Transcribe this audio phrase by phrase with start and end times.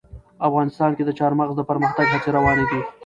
[0.47, 2.81] افغانستان کې د چار مغز د پرمختګ هڅې روانې دي.